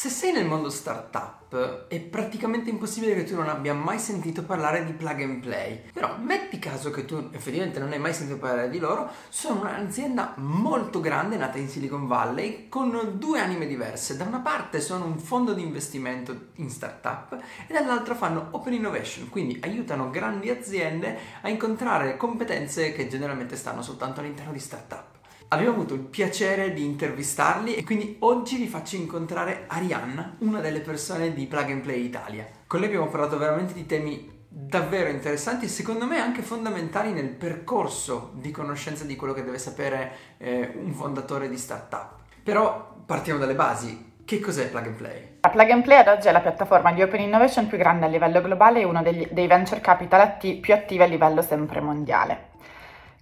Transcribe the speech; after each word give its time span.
Se 0.00 0.08
sei 0.08 0.32
nel 0.32 0.46
mondo 0.46 0.70
startup 0.70 1.86
è 1.86 2.00
praticamente 2.00 2.70
impossibile 2.70 3.14
che 3.14 3.24
tu 3.24 3.34
non 3.34 3.50
abbia 3.50 3.74
mai 3.74 3.98
sentito 3.98 4.44
parlare 4.44 4.86
di 4.86 4.94
plug 4.94 5.20
and 5.20 5.42
play. 5.42 5.78
Però 5.92 6.16
metti 6.16 6.58
caso 6.58 6.88
che 6.88 7.04
tu 7.04 7.28
effettivamente 7.32 7.78
non 7.78 7.92
hai 7.92 7.98
mai 7.98 8.14
sentito 8.14 8.38
parlare 8.38 8.70
di 8.70 8.78
loro, 8.78 9.10
sono 9.28 9.60
un'azienda 9.60 10.32
molto 10.36 11.00
grande 11.00 11.36
nata 11.36 11.58
in 11.58 11.68
Silicon 11.68 12.06
Valley 12.06 12.70
con 12.70 13.18
due 13.18 13.40
anime 13.40 13.66
diverse. 13.66 14.16
Da 14.16 14.24
una 14.24 14.38
parte 14.38 14.80
sono 14.80 15.04
un 15.04 15.18
fondo 15.18 15.52
di 15.52 15.60
investimento 15.60 16.46
in 16.54 16.70
startup 16.70 17.38
e 17.66 17.70
dall'altra 17.70 18.14
fanno 18.14 18.48
open 18.52 18.72
innovation, 18.72 19.28
quindi 19.28 19.60
aiutano 19.62 20.08
grandi 20.08 20.48
aziende 20.48 21.14
a 21.42 21.50
incontrare 21.50 22.16
competenze 22.16 22.94
che 22.94 23.06
generalmente 23.06 23.54
stanno 23.54 23.82
soltanto 23.82 24.20
all'interno 24.20 24.52
di 24.52 24.60
startup. 24.60 25.09
Abbiamo 25.52 25.72
avuto 25.72 25.94
il 25.94 26.00
piacere 26.02 26.72
di 26.72 26.84
intervistarli 26.84 27.74
e 27.74 27.82
quindi 27.82 28.14
oggi 28.20 28.56
vi 28.56 28.68
faccio 28.68 28.94
incontrare 28.94 29.64
Arianna, 29.66 30.36
una 30.38 30.60
delle 30.60 30.78
persone 30.78 31.34
di 31.34 31.46
Plug 31.46 31.70
and 31.70 31.82
Play 31.82 32.04
Italia. 32.04 32.46
Con 32.68 32.78
lei 32.78 32.88
abbiamo 32.88 33.08
parlato 33.08 33.36
veramente 33.36 33.72
di 33.72 33.84
temi 33.84 34.30
davvero 34.48 35.10
interessanti 35.10 35.64
e 35.64 35.68
secondo 35.68 36.06
me 36.06 36.20
anche 36.20 36.42
fondamentali 36.42 37.10
nel 37.12 37.30
percorso 37.30 38.30
di 38.34 38.52
conoscenza 38.52 39.02
di 39.02 39.16
quello 39.16 39.32
che 39.32 39.42
deve 39.42 39.58
sapere 39.58 40.12
eh, 40.38 40.72
un 40.76 40.92
fondatore 40.92 41.48
di 41.48 41.58
startup. 41.58 42.20
Però 42.44 43.02
partiamo 43.04 43.40
dalle 43.40 43.56
basi. 43.56 44.18
Che 44.24 44.38
cos'è 44.38 44.68
Plug 44.68 44.86
and 44.86 44.94
Play? 44.94 45.38
La 45.40 45.50
Plug 45.50 45.70
and 45.70 45.82
Play 45.82 45.98
ad 45.98 46.06
oggi 46.06 46.28
è 46.28 46.32
la 46.32 46.42
piattaforma 46.42 46.92
di 46.92 47.02
Open 47.02 47.22
Innovation 47.22 47.66
più 47.66 47.76
grande 47.76 48.06
a 48.06 48.08
livello 48.08 48.40
globale 48.40 48.82
e 48.82 48.84
uno 48.84 49.02
degli, 49.02 49.26
dei 49.32 49.48
venture 49.48 49.80
capital 49.80 50.20
atti, 50.20 50.58
più 50.58 50.74
attivi 50.74 51.02
a 51.02 51.06
livello 51.06 51.42
sempre 51.42 51.80
mondiale. 51.80 52.49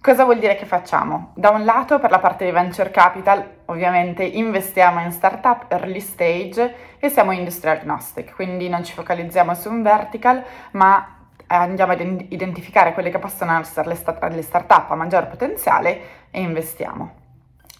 Cosa 0.01 0.23
vuol 0.23 0.39
dire 0.39 0.55
che 0.55 0.65
facciamo? 0.65 1.33
Da 1.35 1.49
un 1.49 1.65
lato, 1.65 1.99
per 1.99 2.09
la 2.09 2.19
parte 2.19 2.45
di 2.45 2.51
venture 2.51 2.89
capital, 2.89 3.63
ovviamente 3.65 4.23
investiamo 4.23 5.01
in 5.01 5.11
startup 5.11 5.65
early 5.67 5.99
stage 5.99 6.73
e 6.99 7.09
siamo 7.09 7.33
industry 7.33 7.71
agnostic, 7.71 8.33
quindi 8.33 8.69
non 8.69 8.85
ci 8.85 8.93
focalizziamo 8.93 9.53
su 9.55 9.69
un 9.69 9.83
vertical, 9.83 10.41
ma 10.71 11.17
andiamo 11.47 11.91
ad 11.91 12.25
identificare 12.29 12.93
quelle 12.93 13.09
che 13.09 13.19
possono 13.19 13.59
essere 13.59 13.89
le, 13.89 13.95
start- 13.95 14.23
le 14.31 14.41
startup 14.41 14.89
a 14.89 14.95
maggior 14.95 15.27
potenziale 15.27 16.01
e 16.31 16.39
investiamo. 16.39 17.11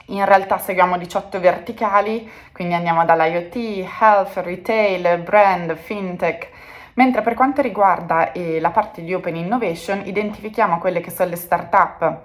In 0.08 0.26
realtà 0.26 0.58
seguiamo 0.58 0.98
18 0.98 1.40
verticali, 1.40 2.30
quindi 2.52 2.74
andiamo 2.74 3.06
dall'IoT, 3.06 3.56
health, 4.02 4.36
retail, 4.44 5.20
brand, 5.20 5.74
fintech, 5.74 6.50
Mentre 6.94 7.22
per 7.22 7.34
quanto 7.34 7.62
riguarda 7.62 8.32
eh, 8.32 8.60
la 8.60 8.72
parte 8.72 9.04
di 9.04 9.14
Open 9.14 9.36
Innovation, 9.36 10.02
identifichiamo 10.06 10.80
quelle 10.80 11.02
che 11.02 11.12
sono 11.12 11.30
le 11.30 11.36
start-up 11.36 12.18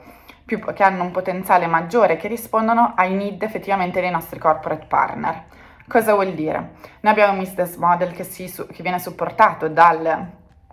più, 0.44 0.58
che 0.58 0.82
hanno 0.82 1.04
un 1.04 1.10
potenziale 1.10 1.66
maggiore, 1.66 2.16
che 2.16 2.28
rispondono 2.28 2.92
ai 2.96 3.14
need 3.14 3.42
effettivamente 3.42 4.00
dei 4.00 4.10
nostri 4.10 4.38
corporate 4.38 4.86
partner. 4.86 5.44
Cosa 5.86 6.14
vuol 6.14 6.32
dire? 6.32 6.72
Noi 7.00 7.12
abbiamo 7.12 7.32
un 7.32 7.38
business 7.38 7.76
model 7.76 8.12
che, 8.12 8.24
si, 8.24 8.50
che 8.72 8.82
viene 8.82 8.98
supportato 8.98 9.68
dal, 9.68 10.30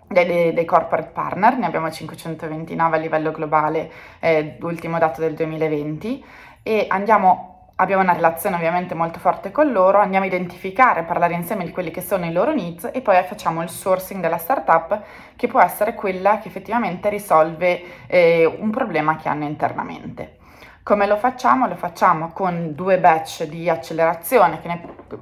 dei, 0.08 0.52
dei, 0.52 0.64
corporate 0.64 1.10
partner, 1.10 1.58
ne 1.58 1.66
abbiamo 1.66 1.90
529 1.90 2.96
a 2.96 3.00
livello 3.00 3.30
globale, 3.30 3.90
eh, 4.20 4.56
ultimo 4.62 4.98
dato 4.98 5.20
del 5.20 5.34
2020, 5.34 6.24
e 6.62 6.86
andiamo 6.88 7.51
abbiamo 7.82 8.02
una 8.02 8.12
relazione 8.12 8.56
ovviamente 8.56 8.94
molto 8.94 9.18
forte 9.18 9.50
con 9.50 9.72
loro, 9.72 9.98
andiamo 9.98 10.24
a 10.24 10.28
identificare, 10.28 11.02
parlare 11.02 11.34
insieme 11.34 11.64
di 11.64 11.72
quelli 11.72 11.90
che 11.90 12.00
sono 12.00 12.24
i 12.24 12.32
loro 12.32 12.54
needs 12.54 12.88
e 12.92 13.00
poi 13.00 13.20
facciamo 13.24 13.62
il 13.62 13.68
sourcing 13.68 14.20
della 14.20 14.38
startup 14.38 15.02
che 15.34 15.48
può 15.48 15.60
essere 15.60 15.94
quella 15.94 16.38
che 16.38 16.48
effettivamente 16.48 17.08
risolve 17.08 18.06
eh, 18.06 18.44
un 18.44 18.70
problema 18.70 19.16
che 19.16 19.28
hanno 19.28 19.44
internamente. 19.44 20.38
Come 20.84 21.06
lo 21.06 21.16
facciamo? 21.16 21.66
Lo 21.66 21.76
facciamo 21.76 22.32
con 22.32 22.74
due 22.74 22.98
batch 22.98 23.44
di 23.44 23.68
accelerazione 23.68 24.60
che 24.60 24.68
ne 24.68 24.80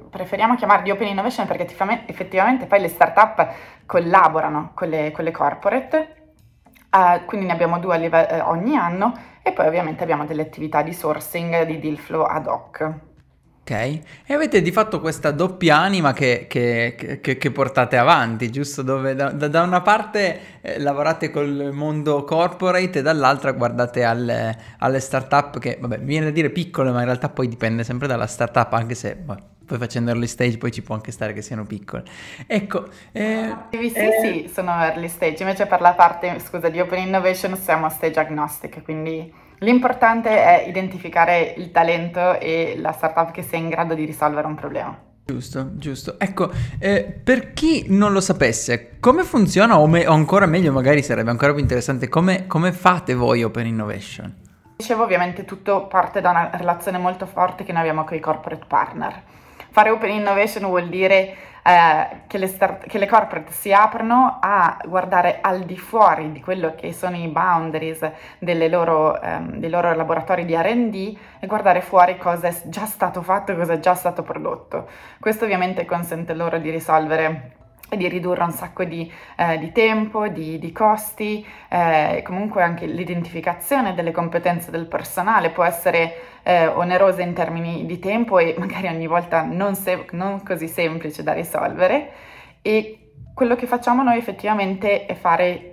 preferiamo 0.09 0.55
chiamare 0.55 0.83
di 0.83 0.91
Open 0.91 1.07
Innovation 1.07 1.45
perché 1.47 1.67
effettivamente 2.07 2.65
poi 2.65 2.79
le 2.79 2.87
startup 2.87 3.53
collaborano 3.85 4.71
con 4.73 4.87
le, 4.87 5.11
con 5.11 5.23
le 5.23 5.31
corporate, 5.31 6.33
uh, 6.91 7.25
quindi 7.25 7.45
ne 7.47 7.53
abbiamo 7.53 7.77
due 7.77 7.97
live- 7.97 8.41
uh, 8.43 8.49
ogni 8.49 8.75
anno 8.75 9.13
e 9.43 9.51
poi 9.51 9.67
ovviamente 9.67 10.03
abbiamo 10.03 10.25
delle 10.25 10.41
attività 10.43 10.81
di 10.81 10.93
sourcing 10.93 11.65
di 11.65 11.79
deal 11.79 11.97
flow 11.97 12.23
ad 12.23 12.47
hoc. 12.47 13.09
Ok, 13.63 13.71
e 14.25 14.33
avete 14.33 14.59
di 14.63 14.71
fatto 14.71 14.99
questa 14.99 15.29
doppia 15.29 15.77
anima 15.77 16.13
che, 16.13 16.47
che, 16.49 17.19
che, 17.21 17.37
che 17.37 17.51
portate 17.51 17.95
avanti, 17.95 18.49
giusto? 18.49 18.81
Dove 18.81 19.13
da, 19.13 19.29
da 19.29 19.61
una 19.61 19.81
parte 19.81 20.61
eh, 20.61 20.79
lavorate 20.79 21.29
col 21.29 21.69
mondo 21.71 22.23
corporate 22.23 22.99
e 22.99 23.01
dall'altra 23.03 23.51
guardate 23.51 24.03
alle, 24.03 24.57
alle 24.79 24.99
start-up 24.99 25.59
che, 25.59 25.77
vabbè, 25.79 25.99
viene 25.99 26.25
da 26.25 26.31
dire 26.31 26.49
piccole, 26.49 26.89
ma 26.89 26.99
in 26.99 27.05
realtà 27.05 27.29
poi 27.29 27.47
dipende 27.47 27.83
sempre 27.83 28.07
dalla 28.07 28.25
startup, 28.25 28.73
anche 28.73 28.95
se 28.95 29.15
boh, 29.15 29.37
poi 29.71 29.79
facendo 29.79 30.11
early 30.11 30.27
stage 30.27 30.57
poi 30.57 30.71
ci 30.71 30.81
può 30.81 30.95
anche 30.95 31.11
stare 31.11 31.31
che 31.31 31.41
siano 31.41 31.65
piccole. 31.65 32.03
Ecco, 32.45 32.87
eh, 33.13 33.55
sì, 33.69 33.91
eh, 33.93 34.11
sì, 34.21 34.51
sono 34.53 34.71
early 34.83 35.07
stage, 35.07 35.43
invece 35.43 35.65
per 35.65 35.79
la 35.79 35.93
parte, 35.93 36.39
scusa, 36.39 36.67
di 36.67 36.79
open 36.79 36.99
innovation 37.07 37.55
siamo 37.55 37.89
stage 37.89 38.19
agnostic, 38.19 38.83
quindi 38.83 39.31
l'importante 39.59 40.29
è 40.29 40.65
identificare 40.67 41.53
il 41.55 41.71
talento 41.71 42.37
e 42.39 42.75
la 42.77 42.91
startup 42.91 43.31
che 43.31 43.43
sia 43.43 43.57
in 43.57 43.69
grado 43.69 43.93
di 43.93 44.03
risolvere 44.03 44.45
un 44.45 44.55
problema. 44.55 44.97
Giusto, 45.23 45.69
giusto. 45.77 46.19
Ecco, 46.19 46.51
eh, 46.79 47.03
per 47.23 47.53
chi 47.53 47.85
non 47.87 48.11
lo 48.11 48.19
sapesse, 48.19 48.97
come 48.99 49.23
funziona, 49.23 49.79
o, 49.79 49.87
me- 49.87 50.05
o, 50.05 50.11
ancora 50.11 50.45
meglio, 50.45 50.73
magari 50.73 51.01
sarebbe 51.01 51.29
ancora 51.29 51.53
più 51.53 51.61
interessante, 51.61 52.09
come, 52.09 52.47
come 52.47 52.73
fate 52.73 53.13
voi 53.13 53.43
Open 53.43 53.67
Innovation? 53.67 54.35
Dicevo, 54.75 55.03
ovviamente 55.03 55.45
tutto 55.45 55.85
parte 55.87 56.19
da 56.19 56.31
una 56.31 56.49
relazione 56.53 56.97
molto 56.97 57.25
forte 57.25 57.63
che 57.63 57.71
noi 57.71 57.81
abbiamo 57.81 58.03
con 58.03 58.17
i 58.17 58.19
corporate 58.19 58.65
partner. 58.67 59.23
Fare 59.71 59.89
open 59.89 60.09
innovation 60.11 60.65
vuol 60.65 60.89
dire 60.89 61.35
eh, 61.63 62.23
che, 62.27 62.37
le 62.37 62.47
start- 62.47 62.87
che, 62.87 62.97
le 62.97 63.07
corporate 63.07 63.53
si 63.53 63.71
aprono 63.71 64.39
a 64.41 64.77
guardare 64.85 65.39
al 65.41 65.61
di 65.61 65.77
fuori 65.77 66.31
di 66.33 66.41
quello 66.41 66.75
che 66.75 66.91
sono 66.91 67.15
i 67.15 67.27
boundaries 67.27 68.09
loro, 68.67 69.21
ehm, 69.21 69.59
dei 69.59 69.69
loro 69.69 69.93
laboratori 69.93 70.43
di 70.43 70.55
RD 70.55 71.17
e 71.39 71.47
guardare 71.47 71.79
fuori 71.81 72.17
cosa 72.17 72.47
è 72.49 72.61
già 72.65 72.85
stato 72.85 73.21
fatto 73.21 73.55
cosa 73.55 73.73
è 73.73 73.79
già 73.79 73.95
stato 73.95 74.23
prodotto. 74.23 74.89
Questo 75.19 75.45
ovviamente 75.45 75.85
consente 75.85 76.33
loro 76.33 76.57
di 76.57 76.69
risolvere 76.69 77.60
e 77.91 77.97
di 77.97 78.07
ridurre 78.07 78.43
un 78.43 78.51
sacco 78.51 78.85
di, 78.85 79.11
eh, 79.35 79.57
di 79.57 79.73
tempo, 79.73 80.29
di, 80.29 80.57
di 80.59 80.71
costi, 80.71 81.45
eh, 81.67 82.21
comunque 82.25 82.63
anche 82.63 82.85
l'identificazione 82.85 83.93
delle 83.93 84.11
competenze 84.11 84.71
del 84.71 84.85
personale 84.85 85.49
può 85.49 85.65
essere 85.65 86.39
eh, 86.43 86.67
onerosa 86.67 87.21
in 87.21 87.33
termini 87.33 87.85
di 87.85 87.99
tempo 87.99 88.39
e 88.39 88.55
magari 88.57 88.87
ogni 88.87 89.07
volta 89.07 89.43
non, 89.43 89.75
se- 89.75 90.05
non 90.11 90.41
così 90.41 90.69
semplice 90.69 91.21
da 91.21 91.33
risolvere. 91.33 92.11
E 92.61 93.11
quello 93.33 93.55
che 93.55 93.67
facciamo 93.67 94.03
noi 94.03 94.17
effettivamente 94.17 95.05
è 95.05 95.13
fare 95.13 95.70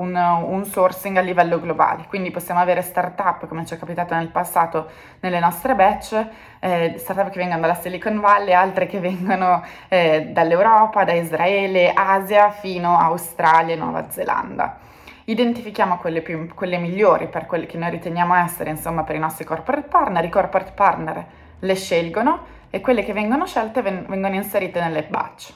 un, 0.00 0.14
un, 0.14 0.64
sourcing 0.64 1.16
a 1.16 1.20
livello 1.20 1.60
globale, 1.60 2.06
quindi 2.08 2.30
possiamo 2.30 2.60
avere 2.60 2.82
startup 2.82 3.46
come 3.46 3.66
ci 3.66 3.74
è 3.74 3.78
capitato 3.78 4.14
nel 4.14 4.28
passato 4.28 4.88
nelle 5.20 5.38
nostre 5.38 5.74
batch, 5.74 6.26
eh, 6.58 6.94
startup 6.96 7.30
che 7.30 7.38
vengono 7.38 7.60
dalla 7.60 7.74
Silicon 7.74 8.18
Valley, 8.18 8.54
altre 8.54 8.86
che 8.86 8.98
vengono 9.00 9.62
eh, 9.88 10.28
dall'Europa, 10.32 11.04
da 11.04 11.12
Israele, 11.12 11.92
Asia 11.92 12.50
fino 12.50 12.96
a 12.96 13.04
Australia 13.04 13.74
e 13.74 13.78
Nuova 13.78 14.10
Zelanda. 14.10 14.78
Identifichiamo 15.24 15.98
quelle, 15.98 16.22
più, 16.22 16.52
quelle 16.54 16.78
migliori 16.78 17.28
per 17.28 17.46
quelle 17.46 17.66
che 17.66 17.78
noi 17.78 17.90
riteniamo 17.90 18.34
essere 18.34 18.70
insomma 18.70 19.04
per 19.04 19.14
i 19.14 19.20
nostri 19.20 19.44
corporate 19.44 19.86
partner, 19.86 20.24
i 20.24 20.30
corporate 20.30 20.72
partner 20.72 21.26
le 21.60 21.74
scelgono 21.74 22.58
e 22.70 22.80
quelle 22.80 23.04
che 23.04 23.12
vengono 23.12 23.46
scelte 23.46 23.82
ven- 23.82 24.06
vengono 24.08 24.34
inserite 24.34 24.80
nelle 24.80 25.04
batch. 25.04 25.52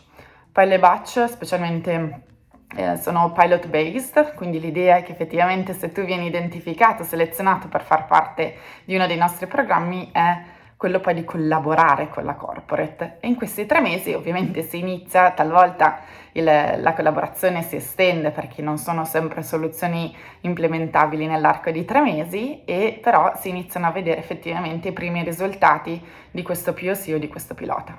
Poi 0.53 0.67
le 0.69 0.79
batch, 0.79 1.25
specialmente 1.29 2.34
eh, 2.75 2.97
sono 2.97 3.33
pilot 3.33 3.69
based, 3.69 4.35
quindi 4.35 4.61
l'idea 4.61 4.97
è 4.97 5.03
che 5.03 5.13
effettivamente 5.13 5.73
se 5.73 5.93
tu 5.93 6.03
vieni 6.03 6.27
identificato, 6.27 7.05
selezionato 7.05 7.69
per 7.69 7.83
far 7.83 8.07
parte 8.07 8.57
di 8.85 8.95
uno 8.95 9.07
dei 9.07 9.17
nostri 9.17 9.47
programmi 9.47 10.11
è 10.13 10.53
quello 10.77 11.01
poi 11.01 11.15
di 11.15 11.25
collaborare 11.25 12.11
con 12.11 12.25
la 12.25 12.35
corporate 12.35 13.17
e 13.21 13.29
in 13.29 13.37
questi 13.37 13.65
tre 13.65 13.81
mesi 13.81 14.13
ovviamente 14.13 14.63
si 14.63 14.79
inizia, 14.79 15.31
talvolta 15.31 16.01
il, 16.33 16.45
la 16.45 16.93
collaborazione 16.95 17.63
si 17.63 17.77
estende 17.77 18.31
perché 18.31 18.61
non 18.61 18.77
sono 18.77 19.05
sempre 19.05 19.43
soluzioni 19.43 20.15
implementabili 20.41 21.27
nell'arco 21.27 21.71
di 21.71 21.85
tre 21.85 22.03
mesi 22.03 22.65
e 22.65 22.99
però 23.01 23.33
si 23.41 23.49
iniziano 23.49 23.87
a 23.87 23.93
vedere 23.93 24.19
effettivamente 24.19 24.89
i 24.89 24.93
primi 24.93 25.23
risultati 25.23 25.99
di 26.31 26.43
questo 26.43 26.75
POC 26.75 27.13
o 27.15 27.19
di 27.19 27.29
questo 27.29 27.55
pilota. 27.55 27.97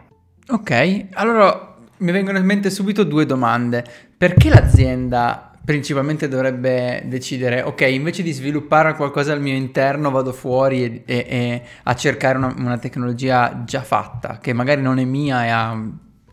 Ok, 0.50 1.08
allora 1.14 1.76
mi 1.98 2.12
vengono 2.12 2.38
in 2.38 2.46
mente 2.46 2.70
subito 2.70 3.04
due 3.04 3.26
domande. 3.26 3.84
Perché 4.18 4.50
l'azienda 4.50 5.52
principalmente 5.66 6.28
dovrebbe 6.28 7.02
decidere, 7.06 7.64
ok, 7.64 7.82
invece 7.82 8.24
di 8.24 8.32
sviluppare 8.32 8.96
qualcosa 8.96 9.34
al 9.34 9.42
mio 9.42 9.56
interno 9.56 10.12
vado 10.12 10.32
fuori 10.32 10.84
e, 10.84 11.04
e, 11.06 11.26
e 11.28 11.64
a 11.84 11.96
cercare 11.96 12.38
una, 12.38 12.54
una, 12.56 12.78
tecnologia 12.78 13.64
già 13.66 13.82
fatta, 13.82 14.38
che 14.38 14.54
magari 14.54 14.82
non 14.82 15.00
è 15.00 15.04
mia 15.04 15.44
e 15.44 15.50
ha 15.50 15.78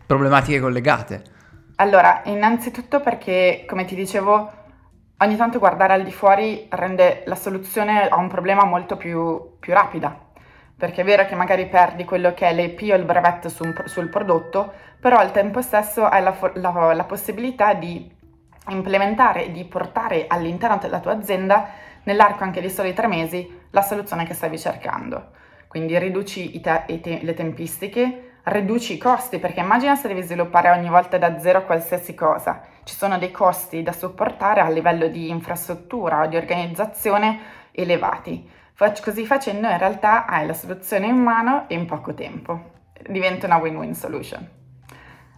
problematiche 0.05 0.59
collegate? 0.59 1.23
Allora, 1.77 2.21
innanzitutto 2.25 3.01
perché, 3.01 3.65
come 3.67 3.83
ti 3.85 3.95
dicevo, 3.95 4.51
ogni 5.17 5.35
tanto 5.35 5.59
guardare 5.59 5.93
al 5.93 6.03
di 6.03 6.11
fuori 6.11 6.67
rende 6.69 7.23
la 7.25 7.35
soluzione 7.35 8.07
a 8.07 8.15
un 8.17 8.29
problema 8.29 8.63
molto 8.63 8.95
più, 8.95 9.57
più 9.59 9.73
rapida 9.73 10.22
perché 10.83 10.99
è 10.99 11.05
vero 11.05 11.25
che 11.25 11.35
magari 11.35 11.65
perdi 11.67 12.03
quello 12.03 12.33
che 12.33 12.45
è 12.45 12.53
l'IP 12.53 12.91
o 12.91 12.95
il 12.95 13.05
brevetto 13.05 13.47
su 13.47 13.63
sul 13.85 14.09
prodotto, 14.09 14.73
però 14.99 15.15
al 15.15 15.31
tempo 15.31 15.61
stesso 15.61 16.03
hai 16.03 16.21
la, 16.21 16.35
la, 16.55 16.93
la 16.93 17.03
possibilità 17.05 17.73
di 17.73 18.11
implementare 18.67 19.45
e 19.45 19.51
di 19.53 19.63
portare 19.63 20.25
all'interno 20.27 20.79
della 20.79 20.99
tua 20.99 21.13
azienda, 21.13 21.69
nell'arco 22.03 22.43
anche 22.43 22.59
di 22.59 22.69
soli 22.69 22.91
tre 22.91 23.07
mesi, 23.07 23.61
la 23.69 23.81
soluzione 23.81 24.25
che 24.25 24.33
stavi 24.33 24.59
cercando. 24.59 25.27
Quindi 25.69 25.97
riduci 25.97 26.59
te- 26.59 26.83
te- 27.01 27.19
le 27.21 27.33
tempistiche, 27.33 28.39
riduci 28.43 28.95
i 28.95 28.97
costi, 28.97 29.39
perché 29.39 29.61
immagina 29.61 29.95
se 29.95 30.09
devi 30.09 30.21
sviluppare 30.21 30.69
ogni 30.69 30.89
volta 30.89 31.17
da 31.17 31.39
zero 31.39 31.63
qualsiasi 31.63 32.13
cosa. 32.13 32.61
Ci 32.83 32.93
sono 32.93 33.17
dei 33.17 33.31
costi 33.31 33.83
da 33.83 33.93
supportare 33.93 34.59
a 34.59 34.67
livello 34.67 35.07
di 35.07 35.29
infrastruttura 35.29 36.23
o 36.23 36.27
di 36.27 36.35
organizzazione 36.35 37.39
elevati. 37.71 38.61
Così 38.77 39.25
facendo 39.25 39.67
in 39.67 39.77
realtà 39.77 40.25
hai 40.25 40.45
la 40.45 40.53
soluzione 40.53 41.07
in 41.07 41.17
mano 41.17 41.65
e 41.67 41.75
in 41.75 41.85
poco 41.85 42.13
tempo. 42.13 42.71
Diventa 43.07 43.45
una 43.45 43.57
win-win 43.57 43.93
solution. 43.95 44.61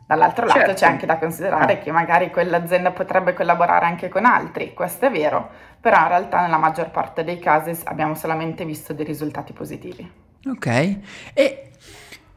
Dall'altro 0.08 0.46
lato 0.46 0.60
certo. 0.60 0.74
c'è 0.76 0.86
anche 0.86 1.08
da 1.08 1.18
considerare 1.18 1.80
che 1.80 1.92
magari 1.92 2.30
quell'azienda 2.30 2.92
potrebbe 2.92 3.34
collaborare 3.34 3.86
anche 3.86 4.08
con 4.08 4.26
altri, 4.26 4.74
questo 4.76 5.08
è 5.08 5.12
vero, 5.12 5.50
però 5.82 6.00
in 6.02 6.08
realtà 6.10 6.42
nella 6.42 6.58
maggior 6.58 6.92
parte 6.92 7.24
dei 7.24 7.40
casi 7.40 7.76
abbiamo 7.86 8.14
solamente 8.14 8.66
visto 8.66 8.94
dei 8.94 9.04
risultati 9.04 9.52
positivi. 9.52 10.08
Ok, 10.48 10.98
e 11.34 11.72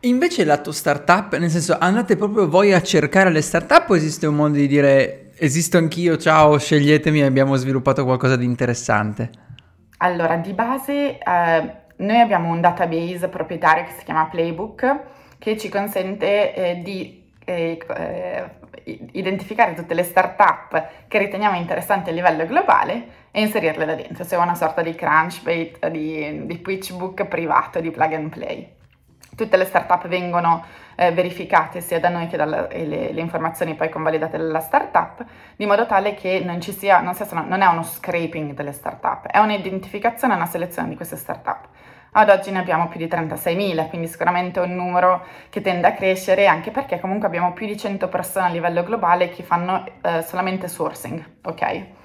invece 0.01 0.45
lato 0.47 0.73
startup, 0.73 1.37
nel 1.37 1.51
senso 1.51 1.77
andate 1.79 2.17
proprio 2.17 2.49
voi 2.49 2.73
a 2.73 2.81
cercare 2.81 3.31
le 3.31 3.43
startup 3.43 3.91
o 3.91 3.97
esiste 3.97 4.27
un 4.27 4.37
modo 4.37 4.55
di 4.55 4.67
dire 4.67 5.33
esisto 5.37 5.77
anch'io, 5.77 6.17
ciao, 6.17 6.59
sceglietemi, 6.59 7.21
abbiamo 7.21 7.55
sviluppato 7.57 8.03
qualcosa 8.05 8.37
di 8.37 8.47
interessante? 8.47 9.31
Allora, 9.99 10.37
di 10.37 10.53
base 10.53 11.19
eh, 11.19 11.73
noi 11.97 12.21
abbiamo 12.21 12.51
un 12.51 12.61
database 12.61 13.29
proprietario 13.29 13.85
che 13.85 13.93
si 13.99 14.05
chiama 14.05 14.27
Playbook 14.27 15.01
che 15.39 15.57
ci 15.57 15.69
consente 15.69 16.55
eh, 16.55 16.83
di 16.83 17.33
eh, 17.45 17.79
identificare 19.13 19.75
tutte 19.75 19.95
le 19.95 20.03
start-up 20.03 21.07
che 21.09 21.19
riteniamo 21.19 21.57
interessanti 21.57 22.11
a 22.11 22.13
livello 22.13 22.47
globale 22.47 23.27
e 23.31 23.41
inserirle 23.41 23.85
là 23.85 23.95
dentro. 23.95 24.25
Siamo 24.25 24.45
una 24.45 24.55
sorta 24.55 24.83
di 24.83 24.95
Crunchbait, 24.95 25.89
di, 25.89 26.47
di 26.47 26.59
PitchBook 26.59 27.25
privato 27.27 27.81
di 27.81 27.91
plug 27.91 28.13
and 28.13 28.31
play. 28.31 28.77
Tutte 29.39 29.57
le 29.57 29.67
start-up 29.67 30.09
vengono 30.09 30.65
eh, 30.97 31.13
verificate 31.13 31.81
sia 31.81 32.01
da 32.01 32.09
noi 32.09 32.27
che 32.27 32.37
dalle 32.37 32.67
le, 32.73 33.13
le 33.13 33.21
informazioni 33.21 33.77
poi 33.77 33.89
convalidate 33.89 34.37
dalla 34.37 34.59
start-up, 34.59 35.25
di 35.55 35.65
modo 35.65 35.87
tale 35.87 36.15
che 36.15 36.43
non 36.45 36.61
ci 36.61 36.73
sia, 36.73 37.01
non, 37.01 37.15
sia, 37.15 37.25
non 37.43 37.61
è 37.61 37.67
uno 37.67 37.85
scraping 37.85 38.53
delle 38.55 38.73
start-up, 38.73 39.29
è 39.29 39.39
un'identificazione 39.39 40.33
e 40.33 40.37
una 40.37 40.47
selezione 40.47 40.89
di 40.89 40.97
queste 40.97 41.15
start-up. 41.15 41.69
Ad 42.11 42.31
oggi 42.31 42.51
ne 42.51 42.59
abbiamo 42.59 42.89
più 42.89 42.99
di 42.99 43.07
36.000, 43.07 43.89
quindi 43.89 44.09
sicuramente 44.09 44.59
un 44.59 44.75
numero 44.75 45.25
che 45.51 45.61
tende 45.61 45.87
a 45.87 45.93
crescere 45.93 46.49
anche 46.49 46.73
perché 46.73 46.99
comunque 46.99 47.29
abbiamo 47.29 47.53
più 47.53 47.67
di 47.67 47.77
100 47.77 48.09
persone 48.09 48.47
a 48.47 48.51
livello 48.51 48.83
globale 48.83 49.29
che 49.29 49.45
fanno 49.45 49.85
eh, 50.03 50.23
solamente 50.23 50.67
sourcing, 50.67 51.25
ok? 51.45 51.98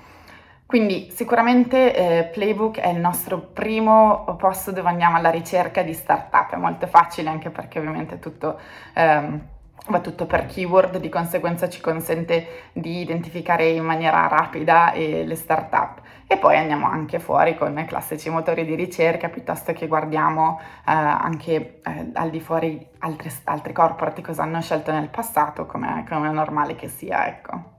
Quindi 0.65 1.09
sicuramente 1.11 1.95
eh, 1.95 2.23
Playbook 2.25 2.79
è 2.79 2.89
il 2.89 2.99
nostro 2.99 3.39
primo 3.39 4.35
posto 4.37 4.71
dove 4.71 4.89
andiamo 4.89 5.17
alla 5.17 5.29
ricerca 5.29 5.83
di 5.83 5.93
startup, 5.93 6.51
è 6.53 6.57
molto 6.57 6.87
facile 6.87 7.29
anche 7.29 7.49
perché 7.49 7.79
ovviamente 7.79 8.19
tutto... 8.19 8.59
Ehm, 8.93 9.51
va 9.87 9.99
tutto 9.99 10.25
per 10.25 10.45
keyword, 10.45 10.97
di 10.97 11.09
conseguenza 11.09 11.67
ci 11.69 11.81
consente 11.81 12.69
di 12.71 13.01
identificare 13.01 13.67
in 13.69 13.83
maniera 13.83 14.27
rapida 14.27 14.93
eh, 14.93 15.25
le 15.25 15.35
startup. 15.35 16.01
E 16.25 16.37
poi 16.37 16.57
andiamo 16.57 16.87
anche 16.87 17.19
fuori 17.19 17.55
con 17.55 17.77
i 17.77 17.85
classici 17.85 18.29
motori 18.29 18.65
di 18.65 18.75
ricerca 18.75 19.29
piuttosto 19.29 19.73
che 19.73 19.87
guardiamo 19.87 20.59
eh, 20.59 20.91
anche 20.91 21.81
eh, 21.83 22.11
al 22.13 22.29
di 22.29 22.39
fuori 22.39 22.87
altri, 22.99 23.29
altri 23.43 23.73
corporate 23.73 24.21
cosa 24.21 24.43
hanno 24.43 24.61
scelto 24.61 24.91
nel 24.91 25.09
passato, 25.09 25.65
come 25.65 26.05
è 26.07 26.15
normale 26.31 26.75
che 26.75 26.87
sia, 26.87 27.27
ecco. 27.27 27.72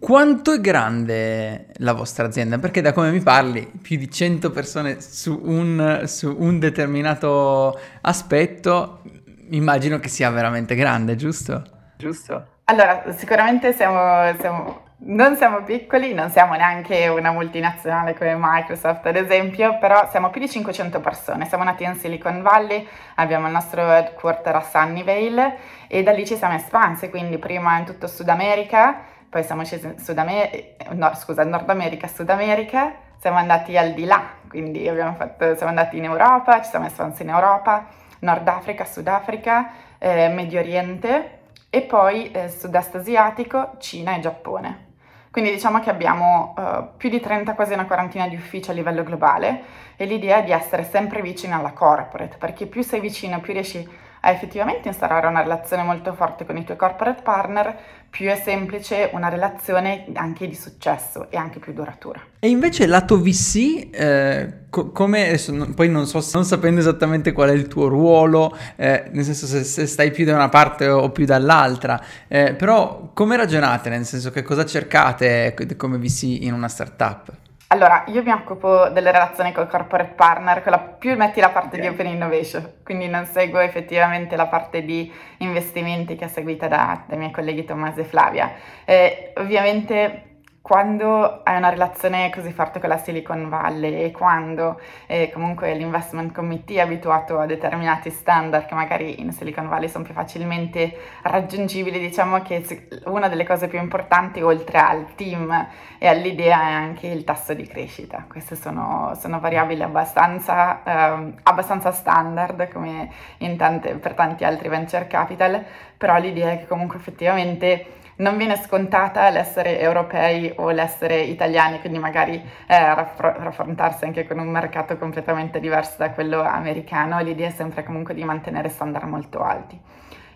Quanto 0.00 0.54
è 0.54 0.60
grande 0.60 1.66
la 1.76 1.92
vostra 1.92 2.24
azienda? 2.24 2.58
Perché 2.58 2.80
da 2.80 2.94
come 2.94 3.10
mi 3.10 3.20
parli, 3.20 3.70
più 3.82 3.98
di 3.98 4.10
100 4.10 4.50
persone 4.50 5.02
su 5.02 5.38
un, 5.44 6.04
su 6.06 6.34
un 6.38 6.58
determinato 6.58 7.78
aspetto, 8.00 9.02
immagino 9.50 9.98
che 9.98 10.08
sia 10.08 10.30
veramente 10.30 10.74
grande, 10.74 11.16
giusto? 11.16 11.62
Giusto. 11.98 12.46
Allora, 12.64 13.12
sicuramente 13.14 13.74
siamo, 13.74 14.34
siamo, 14.38 14.84
non 15.00 15.36
siamo 15.36 15.62
piccoli, 15.64 16.14
non 16.14 16.30
siamo 16.30 16.54
neanche 16.54 17.08
una 17.08 17.30
multinazionale 17.30 18.16
come 18.16 18.34
Microsoft 18.38 19.04
ad 19.04 19.16
esempio, 19.16 19.76
però 19.78 20.08
siamo 20.10 20.30
più 20.30 20.40
di 20.40 20.48
500 20.48 20.98
persone, 21.00 21.44
siamo 21.44 21.64
nati 21.64 21.84
in 21.84 21.96
Silicon 21.96 22.40
Valley, 22.40 22.88
abbiamo 23.16 23.48
il 23.48 23.52
nostro 23.52 23.82
headquarter 23.82 24.56
a 24.56 24.62
Sunnyvale 24.62 25.56
e 25.88 26.02
da 26.02 26.12
lì 26.12 26.26
ci 26.26 26.36
siamo 26.36 26.54
espansi, 26.54 27.10
quindi 27.10 27.36
prima 27.36 27.76
in 27.76 27.84
tutto 27.84 28.06
Sud 28.06 28.30
America, 28.30 29.18
poi 29.30 29.44
siamo 29.44 29.64
scesi 29.64 29.86
in 29.86 29.98
Sud 29.98 30.18
America, 30.18 30.92
no, 30.92 31.14
scusa, 31.14 31.44
Nord 31.44 31.70
America, 31.70 32.08
Sud 32.08 32.28
America, 32.28 32.94
siamo 33.16 33.38
andati 33.38 33.76
al 33.78 33.92
di 33.92 34.04
là, 34.04 34.22
quindi 34.48 34.90
fatto, 35.16 35.54
siamo 35.54 35.68
andati 35.68 35.98
in 35.98 36.04
Europa, 36.04 36.60
ci 36.60 36.68
siamo 36.68 36.86
espansi 36.86 37.22
in 37.22 37.28
Europa, 37.28 37.86
Nord 38.20 38.46
Africa, 38.48 38.84
Sudafrica, 38.84 39.70
eh, 39.98 40.28
Medio 40.28 40.58
Oriente 40.58 41.38
e 41.70 41.82
poi 41.82 42.32
eh, 42.32 42.48
Sud-Est 42.48 42.96
asiatico, 42.96 43.76
Cina 43.78 44.16
e 44.16 44.20
Giappone. 44.20 44.88
Quindi 45.30 45.52
diciamo 45.52 45.78
che 45.78 45.90
abbiamo 45.90 46.54
uh, 46.56 46.96
più 46.96 47.08
di 47.08 47.20
30, 47.20 47.54
quasi 47.54 47.72
una 47.72 47.86
quarantina 47.86 48.26
di 48.26 48.34
uffici 48.34 48.70
a 48.70 48.72
livello 48.72 49.04
globale 49.04 49.62
e 49.94 50.04
l'idea 50.04 50.38
è 50.38 50.42
di 50.42 50.50
essere 50.50 50.82
sempre 50.82 51.22
vicino 51.22 51.56
alla 51.56 51.70
corporate, 51.70 52.36
perché 52.36 52.66
più 52.66 52.82
sei 52.82 52.98
vicino, 52.98 53.38
più 53.38 53.52
riesci 53.52 53.78
a 53.78 54.09
effettivamente 54.28 54.88
instaurare 54.88 55.26
una 55.26 55.40
relazione 55.40 55.82
molto 55.82 56.12
forte 56.12 56.44
con 56.44 56.56
i 56.56 56.64
tuoi 56.64 56.76
corporate 56.76 57.22
partner, 57.22 57.76
più 58.10 58.28
è 58.28 58.40
semplice 58.44 59.08
una 59.12 59.28
relazione 59.28 60.06
anche 60.14 60.46
di 60.46 60.54
successo 60.54 61.30
e 61.30 61.36
anche 61.36 61.58
più 61.58 61.72
duratura. 61.72 62.20
E 62.40 62.48
invece 62.48 62.86
lato 62.86 63.20
VC, 63.20 63.88
eh, 63.92 64.52
co- 64.68 64.90
come 64.90 65.38
poi 65.74 65.88
non 65.88 66.06
so, 66.06 66.22
non 66.32 66.44
sapendo 66.44 66.80
esattamente 66.80 67.32
qual 67.32 67.50
è 67.50 67.52
il 67.52 67.68
tuo 67.68 67.86
ruolo, 67.88 68.56
eh, 68.76 69.08
nel 69.12 69.24
senso 69.24 69.46
se, 69.46 69.62
se, 69.64 69.86
stai 69.86 70.10
più 70.10 70.24
da 70.24 70.34
una 70.34 70.48
parte 70.48 70.88
o 70.88 71.10
più 71.10 71.24
dall'altra, 71.24 72.02
eh, 72.28 72.54
però 72.54 73.10
come 73.14 73.36
ragionate, 73.36 73.88
nel 73.88 74.04
senso 74.04 74.30
che 74.30 74.42
cosa 74.42 74.66
cercate 74.66 75.54
come 75.76 75.96
VC 75.98 76.42
in 76.42 76.52
una 76.52 76.68
startup? 76.68 77.48
Allora, 77.72 78.02
io 78.08 78.24
mi 78.24 78.32
occupo 78.32 78.88
delle 78.88 79.12
relazioni 79.12 79.52
col 79.52 79.68
corporate 79.68 80.14
partner, 80.14 80.60
quella 80.60 80.80
più 80.80 81.14
metti 81.16 81.38
la 81.38 81.50
parte 81.50 81.76
okay. 81.76 81.80
di 81.82 81.86
open 81.86 82.06
innovation, 82.06 82.72
quindi 82.82 83.06
non 83.06 83.26
seguo 83.26 83.60
effettivamente 83.60 84.34
la 84.34 84.46
parte 84.46 84.84
di 84.84 85.10
investimenti 85.38 86.16
che 86.16 86.24
è 86.24 86.28
seguita 86.28 86.66
da, 86.66 87.04
dai 87.06 87.16
miei 87.16 87.30
colleghi 87.30 87.64
Tommaso 87.64 88.00
e 88.00 88.04
Flavia. 88.04 88.50
Eh, 88.84 89.32
ovviamente 89.36 90.29
quando 90.62 91.40
hai 91.42 91.56
una 91.56 91.70
relazione 91.70 92.30
così 92.30 92.52
forte 92.52 92.80
con 92.80 92.90
la 92.90 92.98
Silicon 92.98 93.48
Valley 93.48 94.04
e 94.04 94.10
quando 94.10 94.78
eh, 95.06 95.30
comunque 95.32 95.74
l'investment 95.74 96.32
committee 96.32 96.76
è 96.76 96.80
abituato 96.80 97.38
a 97.38 97.46
determinati 97.46 98.10
standard 98.10 98.66
che 98.66 98.74
magari 98.74 99.20
in 99.20 99.32
Silicon 99.32 99.68
Valley 99.68 99.88
sono 99.88 100.04
più 100.04 100.12
facilmente 100.12 100.96
raggiungibili, 101.22 101.98
diciamo 101.98 102.42
che 102.42 102.88
una 103.06 103.28
delle 103.28 103.44
cose 103.44 103.68
più 103.68 103.78
importanti 103.78 104.42
oltre 104.42 104.78
al 104.78 105.14
team 105.14 105.68
e 105.98 106.06
all'idea 106.06 106.60
è 106.60 106.72
anche 106.72 107.06
il 107.06 107.24
tasso 107.24 107.54
di 107.54 107.66
crescita. 107.66 108.26
Queste 108.28 108.54
sono, 108.54 109.16
sono 109.18 109.40
variabili 109.40 109.82
abbastanza, 109.82 110.82
eh, 110.82 111.32
abbastanza, 111.42 111.90
standard 111.90 112.70
come 112.70 113.10
tante, 113.56 113.94
per 113.94 114.12
tanti 114.12 114.44
altri 114.44 114.68
venture 114.68 115.06
capital, 115.06 115.64
però 115.96 116.18
l'idea 116.18 116.52
è 116.52 116.58
che 116.58 116.66
comunque 116.66 116.98
effettivamente 116.98 117.98
non 118.20 118.36
viene 118.36 118.56
scontata 118.56 119.28
l'essere 119.30 119.78
europei 119.80 120.52
o 120.56 120.70
l'essere 120.70 121.20
italiani, 121.20 121.80
quindi 121.80 121.98
magari 121.98 122.34
eh, 122.66 122.94
raffr- 122.94 123.38
raffrontarsi 123.38 124.04
anche 124.04 124.26
con 124.26 124.38
un 124.38 124.48
mercato 124.48 124.96
completamente 124.96 125.58
diverso 125.60 125.94
da 125.98 126.10
quello 126.10 126.40
americano, 126.42 127.18
l'idea 127.20 127.48
è 127.48 127.52
sempre 127.52 127.82
comunque 127.82 128.14
di 128.14 128.24
mantenere 128.24 128.68
standard 128.68 129.06
molto 129.06 129.42
alti. 129.42 129.78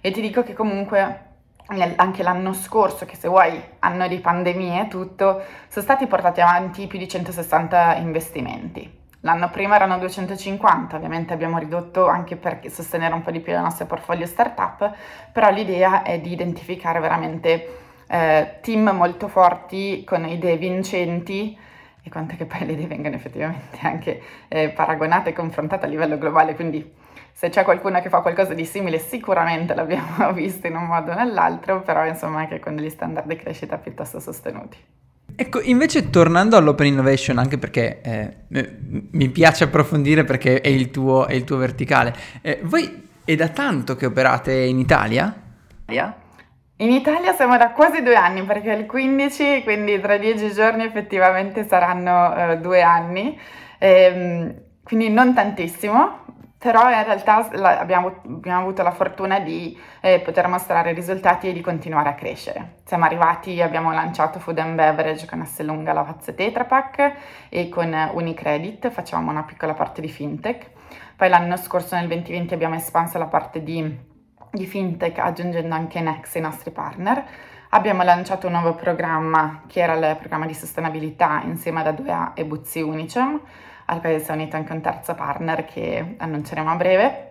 E 0.00 0.10
ti 0.10 0.20
dico 0.20 0.42
che 0.42 0.52
comunque 0.52 1.32
anche 1.66 2.22
l'anno 2.22 2.52
scorso, 2.52 3.06
che 3.06 3.16
se 3.16 3.28
vuoi 3.28 3.62
anno 3.78 4.06
di 4.06 4.18
pandemia 4.18 4.82
e 4.82 4.88
tutto, 4.88 5.42
sono 5.68 5.84
stati 5.84 6.06
portati 6.06 6.40
avanti 6.40 6.86
più 6.86 6.98
di 6.98 7.08
160 7.08 7.96
investimenti. 7.96 9.02
L'anno 9.24 9.48
prima 9.48 9.76
erano 9.76 9.96
250, 9.96 10.96
ovviamente 10.96 11.32
abbiamo 11.32 11.56
ridotto 11.56 12.06
anche 12.06 12.36
per 12.36 12.60
sostenere 12.68 13.14
un 13.14 13.22
po' 13.22 13.30
di 13.30 13.40
più 13.40 13.52
le 13.52 13.60
nostre 13.60 13.86
portfolio 13.86 14.26
startup, 14.26 14.94
però 15.32 15.50
l'idea 15.50 16.02
è 16.02 16.20
di 16.20 16.30
identificare 16.30 17.00
veramente 17.00 17.78
eh, 18.06 18.58
team 18.60 18.90
molto 18.90 19.28
forti 19.28 20.04
con 20.04 20.26
idee 20.26 20.58
vincenti 20.58 21.56
e 22.02 22.10
quanto 22.10 22.36
che 22.36 22.44
poi 22.44 22.66
le 22.66 22.72
idee 22.72 22.86
vengano 22.86 23.16
effettivamente 23.16 23.78
anche 23.80 24.20
eh, 24.48 24.68
paragonate 24.68 25.30
e 25.30 25.32
confrontate 25.32 25.86
a 25.86 25.88
livello 25.88 26.18
globale, 26.18 26.54
quindi 26.54 26.92
se 27.32 27.48
c'è 27.48 27.64
qualcuno 27.64 28.02
che 28.02 28.10
fa 28.10 28.20
qualcosa 28.20 28.52
di 28.52 28.66
simile 28.66 28.98
sicuramente 28.98 29.74
l'abbiamo 29.74 30.32
visto 30.36 30.66
in 30.66 30.76
un 30.76 30.84
modo 30.84 31.12
o 31.12 31.14
nell'altro, 31.14 31.80
però 31.80 32.04
insomma 32.04 32.40
anche 32.40 32.60
con 32.60 32.76
degli 32.76 32.90
standard 32.90 33.26
di 33.26 33.36
crescita 33.36 33.78
piuttosto 33.78 34.20
sostenuti. 34.20 35.03
Ecco, 35.36 35.60
invece 35.62 36.10
tornando 36.10 36.56
all'open 36.56 36.86
innovation, 36.86 37.38
anche 37.38 37.58
perché 37.58 38.00
eh, 38.02 38.36
mi 39.10 39.28
piace 39.30 39.64
approfondire 39.64 40.22
perché 40.24 40.60
è 40.60 40.68
il 40.68 40.90
tuo, 40.90 41.26
è 41.26 41.34
il 41.34 41.42
tuo 41.42 41.56
verticale, 41.56 42.14
eh, 42.40 42.60
voi 42.62 43.08
è 43.24 43.34
da 43.34 43.48
tanto 43.48 43.96
che 43.96 44.06
operate 44.06 44.52
in 44.52 44.78
Italia? 44.78 45.34
In 46.76 46.90
Italia 46.90 47.32
siamo 47.34 47.56
da 47.56 47.70
quasi 47.70 48.02
due 48.02 48.14
anni 48.14 48.42
perché 48.44 48.72
il 48.72 48.86
15, 48.86 49.62
quindi 49.64 50.00
tra 50.00 50.18
dieci 50.18 50.52
giorni 50.52 50.84
effettivamente 50.84 51.66
saranno 51.66 52.34
eh, 52.36 52.58
due 52.58 52.82
anni, 52.82 53.38
ehm, 53.78 54.54
quindi 54.82 55.08
non 55.08 55.34
tantissimo, 55.34 56.23
però 56.64 56.90
in 56.90 57.04
realtà 57.04 57.46
la, 57.52 57.78
abbiamo, 57.78 58.22
abbiamo, 58.24 58.62
avuto 58.62 58.82
la 58.82 58.90
fortuna 58.90 59.38
di 59.38 59.78
eh, 60.00 60.20
poter 60.20 60.48
mostrare 60.48 60.94
risultati 60.94 61.46
e 61.46 61.52
di 61.52 61.60
continuare 61.60 62.08
a 62.08 62.14
crescere. 62.14 62.76
Siamo 62.84 63.04
arrivati, 63.04 63.60
abbiamo 63.60 63.92
lanciato 63.92 64.38
Food 64.38 64.60
and 64.60 64.74
Beverage 64.74 65.26
con 65.26 65.42
Asselunga, 65.42 65.92
Lavazza 65.92 66.32
Tetra 66.32 66.64
Pak 66.64 67.16
e 67.50 67.68
con 67.68 67.94
Unicredit 68.14 68.88
facciamo 68.88 69.30
una 69.30 69.42
piccola 69.42 69.74
parte 69.74 70.00
di 70.00 70.08
fintech. 70.08 70.70
Poi 71.16 71.28
l'anno 71.28 71.58
scorso 71.58 71.96
nel 71.96 72.06
2020 72.06 72.54
abbiamo 72.54 72.76
espanso 72.76 73.18
la 73.18 73.26
parte 73.26 73.62
di, 73.62 73.98
di 74.50 74.64
fintech 74.64 75.18
aggiungendo 75.18 75.74
anche 75.74 76.00
Nex 76.00 76.34
ai 76.36 76.40
nostri 76.40 76.70
partner. 76.70 77.24
Abbiamo 77.68 78.04
lanciato 78.04 78.46
un 78.46 78.54
nuovo 78.54 78.74
programma 78.74 79.64
che 79.66 79.80
era 79.80 79.92
il 79.92 80.16
programma 80.16 80.46
di 80.46 80.54
sostenibilità 80.54 81.42
insieme 81.44 81.86
ad 81.86 82.00
A2A 82.00 82.30
e 82.32 82.46
Buzzi 82.46 82.80
Unicem 82.80 83.38
al 83.86 84.00
si 84.02 84.30
è 84.30 84.32
unito 84.32 84.56
anche 84.56 84.72
un 84.72 84.80
terzo 84.80 85.14
partner 85.14 85.64
che 85.64 86.14
annunceremo 86.18 86.70
a 86.70 86.76
breve. 86.76 87.28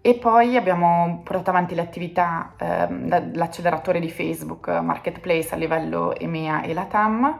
E 0.00 0.14
poi 0.14 0.56
abbiamo 0.56 1.20
portato 1.24 1.50
avanti 1.50 1.74
le 1.74 1.80
attività 1.80 2.54
eh, 2.58 2.86
dell'acceleratore 2.88 4.00
di 4.00 4.08
Facebook 4.08 4.68
Marketplace 4.68 5.52
a 5.54 5.56
livello 5.56 6.16
EMEA 6.16 6.62
e 6.62 6.72
LATAM. 6.72 7.38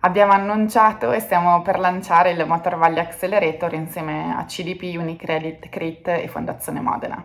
Abbiamo 0.00 0.32
annunciato 0.32 1.12
e 1.12 1.20
stiamo 1.20 1.62
per 1.62 1.78
lanciare 1.78 2.30
il 2.32 2.44
Motor 2.46 2.76
Valley 2.76 3.00
Accelerator 3.00 3.74
insieme 3.74 4.34
a 4.36 4.44
CDP, 4.44 4.98
Unicredit, 4.98 5.68
Crit 5.68 6.08
e 6.08 6.26
Fondazione 6.28 6.80
Modena. 6.80 7.22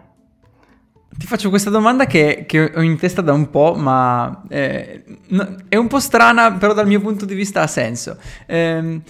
Ti 1.17 1.25
faccio 1.25 1.49
questa 1.49 1.69
domanda 1.69 2.05
che, 2.05 2.43
che, 2.45 2.73
ho 2.75 2.81
in 2.81 2.97
testa 2.97 3.21
da 3.21 3.31
un 3.31 3.49
po', 3.49 3.73
ma 3.75 4.43
eh, 4.49 5.03
no, 5.29 5.55
è 5.69 5.77
un 5.77 5.87
po' 5.87 5.99
strana, 5.99 6.51
però 6.53 6.73
dal 6.73 6.87
mio 6.87 6.99
punto 6.99 7.23
di 7.23 7.33
vista 7.33 7.61
ha 7.61 7.67
senso. 7.67 8.17
Eh, 8.45 9.01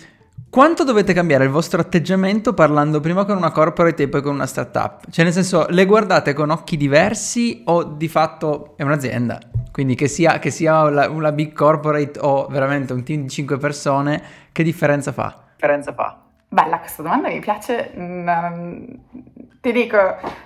quanto 0.56 0.86
dovete 0.86 1.12
cambiare 1.12 1.44
il 1.44 1.50
vostro 1.50 1.82
atteggiamento 1.82 2.54
parlando 2.54 3.02
prima 3.02 3.26
con 3.26 3.36
una 3.36 3.52
corporate 3.52 4.04
e 4.04 4.08
poi 4.08 4.22
con 4.22 4.36
una 4.36 4.46
startup? 4.46 5.02
Cioè, 5.12 5.26
nel 5.26 5.34
senso, 5.34 5.66
le 5.68 5.84
guardate 5.84 6.32
con 6.32 6.50
occhi 6.50 6.78
diversi 6.78 7.64
o 7.66 7.84
di 7.84 8.08
fatto 8.08 8.76
è 8.78 8.84
un'azienda? 8.84 9.38
Quindi 9.70 9.96
che 9.96 10.08
sia, 10.08 10.40
che 10.40 10.52
sia 10.52 10.84
una, 10.84 11.10
una 11.10 11.34
big 11.34 11.52
corporate 11.52 12.18
o 12.22 12.48
veramente 12.48 12.94
un 12.94 13.04
team 13.04 13.24
di 13.24 13.30
5 13.30 13.58
persone, 13.58 14.24
che 14.54 14.64
differenza 14.64 15.12
fa? 15.12 15.44
Differenza 15.56 15.94
fa? 15.94 16.22
Bella 16.48 16.80
questa 16.80 17.02
domanda, 17.02 17.28
mi 17.28 17.40
piace. 17.40 17.92
Mm, 17.94 18.86
ti 19.60 19.74
dico, 19.74 19.98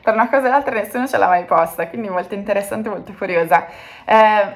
per 0.02 0.16
una 0.16 0.28
cosa 0.28 0.48
o 0.48 0.50
l'altra 0.50 0.74
nessuno 0.74 1.06
ce 1.06 1.20
l'ha 1.20 1.28
mai 1.28 1.46
posta, 1.46 1.88
quindi 1.88 2.10
molto 2.10 2.34
interessante, 2.34 2.90
molto 2.90 3.14
curiosa. 3.14 3.68
Eh, 4.06 4.54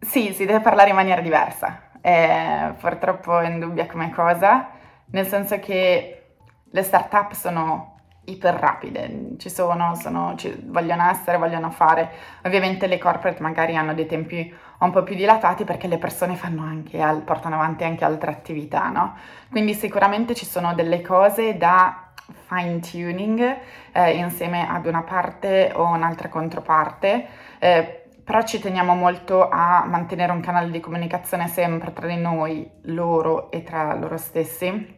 sì, 0.00 0.32
si 0.32 0.46
deve 0.46 0.60
parlare 0.60 0.88
in 0.88 0.96
maniera 0.96 1.20
diversa 1.20 1.88
è 2.00 2.72
purtroppo 2.78 3.40
indubbia 3.40 3.86
come 3.86 4.10
cosa, 4.10 4.70
nel 5.06 5.26
senso 5.26 5.58
che 5.58 6.22
le 6.70 6.82
start-up 6.82 7.32
sono 7.32 7.96
iper 8.24 8.54
rapide, 8.54 9.34
ci 9.38 9.50
sono, 9.50 9.94
sono 9.94 10.34
ci, 10.36 10.54
vogliono 10.66 11.08
essere, 11.08 11.38
vogliono 11.38 11.70
fare. 11.70 12.10
Ovviamente 12.44 12.86
le 12.86 12.98
corporate 12.98 13.42
magari 13.42 13.76
hanno 13.76 13.94
dei 13.94 14.06
tempi 14.06 14.54
un 14.78 14.90
po' 14.90 15.02
più 15.02 15.14
dilatati 15.14 15.64
perché 15.64 15.88
le 15.88 15.98
persone 15.98 16.38
al, 16.40 17.22
portano 17.24 17.56
avanti 17.56 17.84
anche 17.84 18.04
altre 18.04 18.30
attività, 18.30 18.88
no? 18.88 19.16
Quindi 19.50 19.74
sicuramente 19.74 20.34
ci 20.34 20.46
sono 20.46 20.74
delle 20.74 21.00
cose 21.00 21.56
da 21.56 22.10
fine 22.46 22.78
tuning 22.80 23.56
eh, 23.92 24.16
insieme 24.16 24.68
ad 24.68 24.86
una 24.86 25.02
parte 25.02 25.72
o 25.74 25.86
un'altra 25.86 26.28
controparte. 26.28 27.26
Eh, 27.58 27.99
però 28.30 28.44
ci 28.44 28.60
teniamo 28.60 28.94
molto 28.94 29.48
a 29.48 29.84
mantenere 29.84 30.30
un 30.30 30.40
canale 30.40 30.70
di 30.70 30.78
comunicazione 30.78 31.48
sempre 31.48 31.92
tra 31.92 32.06
di 32.06 32.14
noi, 32.14 32.70
loro 32.82 33.50
e 33.50 33.64
tra 33.64 33.92
loro 33.96 34.16
stessi, 34.18 34.96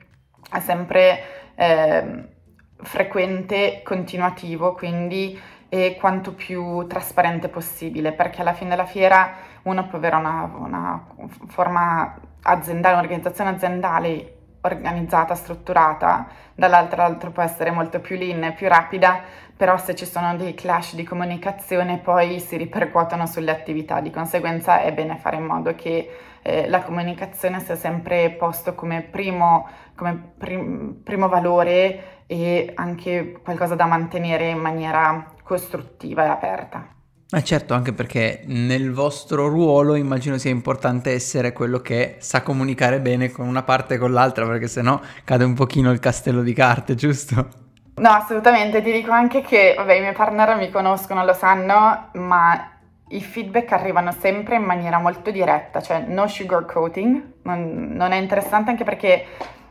è 0.51 0.61
sempre 0.61 1.55
eh, 1.55 2.29
frequente, 2.77 3.81
continuativo, 3.83 4.75
quindi 4.75 5.41
e 5.71 5.97
quanto 5.99 6.35
più 6.35 6.87
trasparente 6.87 7.49
possibile, 7.49 8.13
perché 8.13 8.43
alla 8.43 8.53
fine 8.53 8.69
della 8.69 8.85
fiera 8.85 9.33
uno 9.63 9.87
può 9.87 9.97
avere 9.97 10.17
una, 10.17 10.53
una 10.55 11.07
forma 11.47 12.15
aziendale, 12.43 12.97
un'organizzazione 12.97 13.49
aziendale 13.49 14.42
organizzata, 14.63 15.35
strutturata, 15.35 16.27
dall'altro 16.55 17.03
l'altro 17.03 17.31
può 17.31 17.43
essere 17.43 17.71
molto 17.71 18.01
più 18.01 18.17
lean, 18.17 18.55
più 18.55 18.69
rapida, 18.69 19.21
però 19.57 19.77
se 19.77 19.95
ci 19.95 20.07
sono 20.07 20.37
dei 20.37 20.55
clash 20.55 20.95
di 20.95 21.05
comunicazione 21.05 21.99
poi 21.99 22.41
si 22.41 22.57
ripercuotono 22.57 23.27
sulle 23.27 23.51
attività, 23.51 24.01
di 24.01 24.11
conseguenza 24.11 24.81
è 24.81 24.93
bene 24.93 25.17
fare 25.17 25.37
in 25.37 25.45
modo 25.45 25.75
che 25.75 26.11
eh, 26.43 26.69
la 26.69 26.83
comunicazione 26.83 27.61
sia 27.61 27.77
sempre 27.77 28.31
posto 28.31 28.75
come 28.75 29.03
primo, 29.03 29.69
come 29.95 30.33
prim- 30.39 31.03
primo 31.03 31.29
valore 31.29 32.25
e 32.27 32.73
anche 32.75 33.41
qualcosa 33.43 33.75
da 33.75 33.87
mantenere 33.87 34.49
in 34.49 34.59
maniera 34.59 35.33
costruttiva 35.43 36.25
e 36.25 36.29
aperta. 36.29 37.02
Ma 37.33 37.43
certo, 37.43 37.73
anche 37.73 37.95
perché 37.95 38.43
nel 38.45 38.93
vostro 38.93 39.49
ruolo 39.49 39.95
immagino 39.95 40.37
sia 40.37 40.51
importante 40.51 41.13
essere 41.13 41.55
quello 41.55 41.79
che 41.79 42.17
sa 42.19 42.43
comunicare 42.43 43.01
bene 43.01 43.31
con 43.31 43.49
una 43.49 43.63
parte 43.63 43.95
e 43.95 43.99
con 43.99 44.13
l'altra, 44.13 44.47
perché 44.47 44.69
sennò 44.69 45.01
cade 45.25 45.43
un 45.43 45.55
pochino 45.55 45.91
il 45.93 45.99
castello 45.99 46.43
di 46.43 46.53
carte, 46.53 46.95
giusto? 46.95 47.49
No, 47.95 48.11
assolutamente, 48.11 48.83
ti 48.83 48.93
dico 48.93 49.13
anche 49.13 49.41
che, 49.41 49.73
vabbè, 49.75 49.95
i 49.95 50.01
miei 50.01 50.13
partner 50.13 50.57
mi 50.57 50.69
conoscono, 50.69 51.25
lo 51.25 51.33
sanno, 51.33 52.11
ma 52.13 52.71
i 53.09 53.23
feedback 53.23 53.73
arrivano 53.73 54.13
sempre 54.13 54.57
in 54.57 54.65
maniera 54.65 54.99
molto 54.99 55.31
diretta, 55.31 55.81
cioè 55.81 56.05
no 56.07 56.29
sugarcoating, 56.29 57.33
non, 57.45 57.93
non 57.93 58.13
è 58.13 58.17
interessante 58.17 58.69
anche 58.69 58.85
perché 58.85 59.25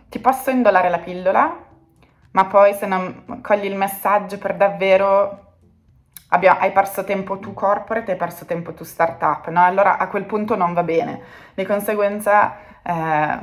ti 0.09 0.17
posso 0.17 0.49
indolare 0.49 0.89
la 0.89 0.97
pillola, 0.97 1.57
ma 2.31 2.45
poi 2.45 2.73
se 2.73 2.87
non 2.87 3.39
cogli 3.43 3.65
il 3.65 3.75
messaggio 3.75 4.39
per 4.39 4.55
davvero 4.55 5.50
Abbiamo, 6.33 6.59
hai 6.59 6.71
perso 6.71 7.03
tempo 7.03 7.39
tu 7.39 7.53
corporate, 7.53 8.11
hai 8.11 8.17
perso 8.17 8.45
tempo 8.45 8.73
tu 8.73 8.85
startup, 8.85 9.47
no? 9.49 9.63
Allora 9.63 9.97
a 9.97 10.07
quel 10.07 10.23
punto 10.23 10.55
non 10.55 10.73
va 10.73 10.83
bene. 10.83 11.21
Di 11.53 11.65
conseguenza 11.65 12.55
eh, 12.81 13.39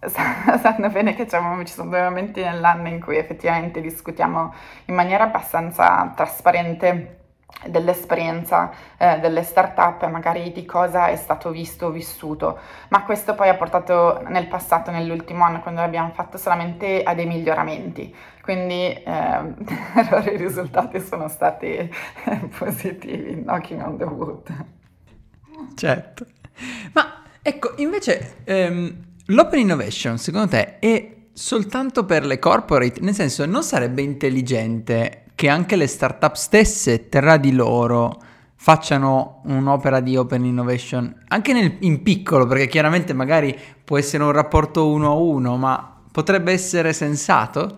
sanno 0.08 0.88
bene 0.88 1.14
che 1.14 1.24
ci 1.24 1.36
sono 1.74 1.90
due 1.90 2.02
momenti 2.02 2.42
nell'anno 2.42 2.88
in 2.88 2.98
cui 3.00 3.18
effettivamente 3.18 3.82
discutiamo 3.82 4.54
in 4.86 4.94
maniera 4.94 5.24
abbastanza 5.24 6.12
trasparente 6.16 7.19
dell'esperienza 7.66 8.70
eh, 8.96 9.18
delle 9.20 9.42
start-up, 9.42 10.08
magari 10.08 10.52
di 10.52 10.64
cosa 10.64 11.08
è 11.08 11.16
stato 11.16 11.50
visto 11.50 11.86
o 11.86 11.90
vissuto, 11.90 12.58
ma 12.88 13.04
questo 13.04 13.34
poi 13.34 13.48
ha 13.48 13.54
portato 13.54 14.22
nel 14.28 14.46
passato, 14.46 14.90
nell'ultimo 14.90 15.44
anno, 15.44 15.60
quando 15.60 15.80
l'abbiamo 15.80 16.10
fatto 16.10 16.38
solamente 16.38 17.02
a 17.02 17.14
dei 17.14 17.26
miglioramenti, 17.26 18.14
quindi 18.42 18.92
eh, 18.92 20.32
i 20.32 20.36
risultati 20.36 21.00
sono 21.00 21.28
stati 21.28 21.90
positivi, 22.58 23.42
knocking 23.42 23.82
on 23.82 23.96
the 23.96 24.04
wood. 24.04 24.66
Certo, 25.74 26.26
ma 26.92 27.22
ecco, 27.42 27.74
invece 27.76 28.38
ehm, 28.44 28.96
l'open 29.26 29.60
innovation 29.60 30.18
secondo 30.18 30.48
te 30.48 30.78
è 30.78 31.16
soltanto 31.32 32.04
per 32.04 32.24
le 32.24 32.38
corporate, 32.38 33.00
nel 33.00 33.14
senso 33.14 33.44
non 33.46 33.62
sarebbe 33.62 34.02
intelligente 34.02 35.24
che 35.40 35.48
anche 35.48 35.74
le 35.74 35.86
startup 35.86 36.34
stesse 36.34 37.08
tra 37.08 37.38
di 37.38 37.52
loro 37.52 38.12
facciano 38.56 39.40
un'opera 39.44 40.00
di 40.00 40.14
open 40.14 40.44
innovation 40.44 41.24
anche 41.28 41.54
nel, 41.54 41.76
in 41.80 42.02
piccolo, 42.02 42.44
perché 42.46 42.66
chiaramente 42.66 43.14
magari 43.14 43.58
può 43.82 43.96
essere 43.96 44.22
un 44.22 44.32
rapporto 44.32 44.90
uno 44.90 45.12
a 45.12 45.14
uno, 45.14 45.56
ma 45.56 45.96
potrebbe 46.12 46.52
essere 46.52 46.92
sensato? 46.92 47.74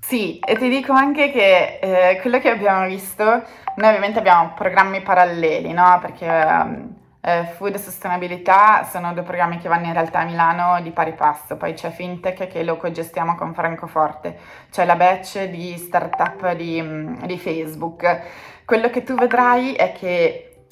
Sì, 0.00 0.38
e 0.38 0.56
ti 0.56 0.70
dico 0.70 0.94
anche 0.94 1.30
che 1.30 1.78
eh, 1.82 2.20
quello 2.22 2.38
che 2.38 2.48
abbiamo 2.48 2.86
visto, 2.86 3.22
noi 3.22 3.88
ovviamente 3.88 4.20
abbiamo 4.20 4.54
programmi 4.54 5.02
paralleli, 5.02 5.74
no? 5.74 5.98
Perché 6.00 6.26
um, 6.26 6.94
eh, 7.26 7.44
food 7.56 7.74
e 7.74 7.78
sostenibilità 7.78 8.84
sono 8.84 9.14
due 9.14 9.22
programmi 9.22 9.58
che 9.58 9.68
vanno 9.68 9.86
in 9.86 9.94
realtà 9.94 10.20
a 10.20 10.24
Milano 10.24 10.82
di 10.82 10.90
pari 10.90 11.14
passo, 11.14 11.56
poi 11.56 11.72
c'è 11.72 11.90
FinTech 11.90 12.46
che 12.48 12.62
lo 12.62 12.76
co-gestiamo 12.76 13.34
con 13.34 13.54
Francoforte, 13.54 14.38
c'è 14.70 14.84
la 14.84 14.94
batch 14.94 15.44
di 15.44 15.74
startup 15.78 16.52
di, 16.52 16.82
mm, 16.82 17.22
di 17.24 17.38
Facebook. 17.38 18.20
Quello 18.66 18.90
che 18.90 19.02
tu 19.02 19.14
vedrai 19.14 19.72
è 19.74 19.92
che 19.92 20.66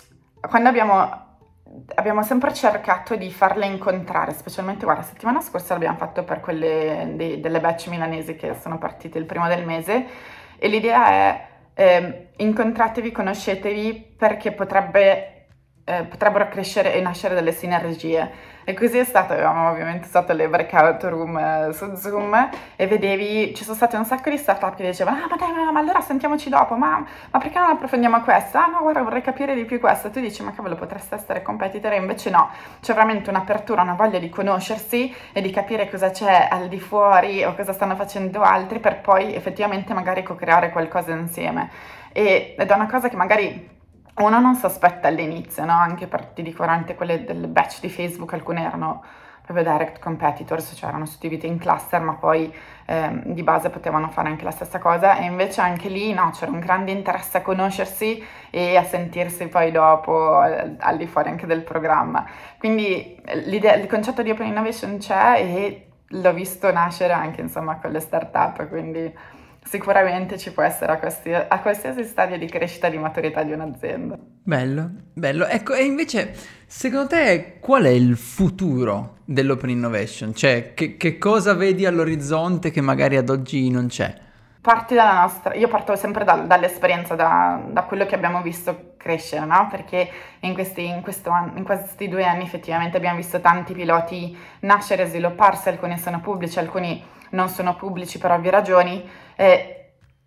quando 0.47 0.69
abbiamo 0.69 1.21
abbiamo 1.95 2.23
sempre 2.23 2.53
cercato 2.53 3.17
di 3.17 3.31
farle 3.31 3.65
incontrare, 3.65 4.35
specialmente, 4.35 4.85
guarda, 4.85 5.03
settimana 5.03 5.41
scorsa 5.41 5.73
l'abbiamo 5.73 5.97
fatto 5.97 6.23
per 6.23 6.41
quelle 6.41 7.13
di, 7.17 7.41
delle 7.41 7.61
batch 7.61 7.87
milanesi 7.89 8.37
che 8.37 8.55
sono 8.61 8.77
partite 8.77 9.17
il 9.17 9.25
primo 9.25 9.49
del 9.49 9.65
mese 9.65 10.05
e 10.59 10.69
l'idea 10.69 11.09
è 11.09 11.47
eh, 11.75 12.29
incontratevi, 12.37 13.11
conoscetevi 13.11 14.15
perché 14.19 14.53
potrebbe 14.53 15.42
eh, 15.85 16.05
potrebbero 16.05 16.49
crescere 16.49 16.95
e 16.95 17.01
nascere 17.01 17.35
delle 17.35 17.53
sinergie. 17.53 18.51
E 18.65 18.75
così 18.75 18.99
è 18.99 19.05
stato, 19.05 19.33
avevamo 19.33 19.71
ovviamente 19.71 20.07
usato 20.07 20.33
le 20.33 20.49
breakout 20.49 21.03
room 21.03 21.37
eh, 21.37 21.73
su 21.73 21.97
Zoom 21.97 22.51
e 22.77 22.87
vedevi, 22.87 23.53
ci 23.57 23.65
sono 23.65 23.75
state 23.75 23.97
un 23.97 24.05
sacco 24.05 24.31
di 24.31 24.37
startup 24.37 24.77
che 24.77 24.85
dicevano, 24.87 25.17
ah 25.25 25.27
ma 25.29 25.37
dai, 25.37 25.51
ma, 25.51 25.73
ma 25.73 25.81
allora 25.81 26.01
sentiamoci 26.01 26.49
dopo, 26.49 26.77
ma, 26.77 27.05
ma, 27.31 27.39
perché 27.41 27.59
non 27.59 27.71
approfondiamo 27.71 28.21
questo? 28.23 28.59
Ah 28.59 28.67
no, 28.67 28.79
guarda, 28.81 29.03
vorrei 29.03 29.21
capire 29.21 29.57
di 29.57 29.65
più 29.65 29.81
questo. 29.81 30.11
tu 30.11 30.21
dici, 30.21 30.45
ma 30.45 30.53
cavolo, 30.53 30.77
potreste 30.77 31.17
essere 31.17 31.43
competitor? 31.43 31.93
E 31.93 31.97
invece 31.97 32.31
no, 32.31 32.51
c'è 32.81 32.95
veramente 32.95 33.31
un'apertura, 33.31 33.83
una 33.83 33.95
voglia 33.95 34.21
di 34.21 34.29
conoscersi 34.29 35.13
e 35.33 35.41
di 35.41 35.51
capire 35.51 35.91
cosa 35.91 36.11
c'è 36.11 36.47
al 36.49 36.69
di 36.69 36.79
fuori 36.79 37.43
o 37.43 37.55
cosa 37.57 37.73
stanno 37.73 37.97
facendo 37.97 38.43
altri 38.43 38.79
per 38.79 39.01
poi 39.01 39.35
effettivamente 39.35 39.93
magari 39.93 40.23
co-creare 40.23 40.71
qualcosa 40.71 41.11
insieme. 41.11 41.69
E, 42.13 42.55
ed 42.57 42.71
è 42.71 42.75
una 42.75 42.89
cosa 42.89 43.09
che 43.09 43.17
magari 43.17 43.81
uno 44.15 44.41
non 44.41 44.55
si 44.55 44.67
aspetta 44.67 45.09
all'inizio, 45.09 45.65
no? 45.65 45.73
Anche 45.73 46.07
per, 46.07 46.27
ti 46.27 46.43
dico, 46.43 46.63
durante 46.63 46.95
quelle 46.95 47.25
del 47.25 47.47
batch 47.49 47.81
di 47.81 47.89
Facebook, 47.89 48.33
alcune 48.33 48.65
erano 48.65 49.03
proprio 49.43 49.65
direct 49.65 49.99
competitors, 49.99 50.73
cioè 50.77 50.89
erano 50.89 51.05
suddivise 51.05 51.47
in 51.47 51.59
cluster, 51.59 52.01
ma 52.01 52.15
poi 52.15 52.53
eh, 52.87 53.23
di 53.25 53.43
base 53.43 53.71
potevano 53.71 54.09
fare 54.09 54.29
anche 54.29 54.45
la 54.45 54.51
stessa 54.53 54.79
cosa 54.79 55.17
e 55.17 55.25
invece 55.25 55.61
anche 55.61 55.89
lì 55.89 56.13
no, 56.13 56.31
c'era 56.31 56.53
un 56.53 56.61
grande 56.61 56.93
interesse 56.93 57.39
a 57.39 57.43
conoscersi 57.43 58.25
e 58.51 58.77
a 58.77 58.85
sentirsi 58.85 59.49
poi 59.49 59.73
dopo 59.73 60.43
eh, 60.45 60.77
al 60.79 60.97
di 60.97 61.07
fuori 61.07 61.29
anche 61.29 61.47
del 61.47 61.63
programma. 61.63 62.25
Quindi 62.59 63.21
il 63.35 63.87
concetto 63.89 64.23
di 64.23 64.31
Open 64.31 64.47
Innovation 64.47 64.99
c'è 64.99 65.41
e 65.41 65.87
l'ho 66.07 66.33
visto 66.33 66.71
nascere 66.71 67.13
anche 67.13 67.41
insomma 67.41 67.77
con 67.77 67.91
le 67.91 68.01
startup, 68.01 68.69
quindi 68.69 69.13
sicuramente 69.65 70.39
ci 70.39 70.53
può 70.53 70.63
essere 70.63 70.93
a, 70.93 70.99
questi, 70.99 71.33
a, 71.33 71.61
qualsiasi 71.61 72.05
stadio 72.05 72.37
di 72.37 72.47
crescita 72.47 72.89
di 72.89 72.99
maturità 72.99 73.43
di 73.43 73.53
un'azienda. 73.53 74.19
Bello, 74.19 74.91
bello. 75.13 75.47
Ecco, 75.47 75.75
e 75.75 75.85
invece, 75.85 76.35
secondo 76.67 77.09
te 77.09 77.59
qual 77.61 77.85
è 77.85 77.91
il 77.91 78.17
futuro 78.17 79.19
dell'open 79.25 79.71
innovation? 79.71 80.35
Cioè, 80.35 80.75
che, 80.75 80.97
che 80.97 81.19
cosa 81.19 81.55
vedi 81.55 81.87
all'orizzonte 81.87 82.71
che 82.71 82.81
magari 82.81 83.17
ad 83.17 83.31
oggi 83.31 83.71
non 83.71 83.87
c'è? 83.87 84.15
Parti 84.61 84.95
dalla 84.95 85.23
nostra, 85.23 85.55
io 85.55 85.67
parto 85.67 85.97
sempre 85.97 86.23
da, 86.23 86.35
dall'esperienza, 86.35 87.17
da, 87.17 87.61
da, 87.69 87.83
quello 87.83 88.07
che 88.07 88.15
abbiamo 88.15 88.43
visto 88.43 88.93
crescere, 88.97 89.45
no? 89.45 89.67
Perché 89.69 90.09
in 90.41 90.55
questi, 90.55 90.87
in, 90.87 91.03
anno, 91.25 91.53
in 91.57 91.65
questi, 91.65 92.09
due 92.09 92.25
anni 92.25 92.45
effettivamente 92.45 92.97
abbiamo 92.97 93.17
visto 93.17 93.41
tanti 93.41 93.73
piloti 93.73 94.37
nascere 94.61 95.03
e 95.03 95.07
svilupparsi, 95.07 95.69
alcuni 95.69 95.99
sono 95.99 96.21
pubblici, 96.21 96.61
alcuni 96.61 97.05
non 97.33 97.49
sono 97.49 97.75
pubblici 97.75 98.19
per 98.19 98.31
ovvie 98.31 98.51
ragioni. 98.51 99.09
Eh, 99.37 99.77